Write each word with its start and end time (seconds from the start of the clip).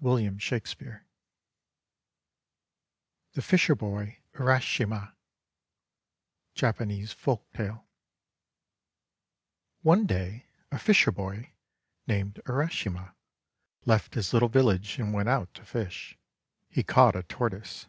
WILLIAM 0.00 0.38
SHAKESPEARE 0.40 1.06
THE 3.34 3.40
FISHERBOY 3.42 4.18
UEASHIMA 4.34 5.14
Japanese 6.56 7.14
Folktale 7.14 7.84
ONE 9.82 10.06
day 10.06 10.46
a 10.72 10.76
fisherboy, 10.76 11.50
named 12.08 12.40
Urashima, 12.46 13.14
left 13.84 14.14
his 14.14 14.32
little 14.32 14.48
village 14.48 14.98
and 14.98 15.14
went 15.14 15.28
out 15.28 15.54
to 15.54 15.64
fish. 15.64 16.18
He 16.68 16.82
caught 16.82 17.14
a 17.14 17.22
Tortoise. 17.22 17.86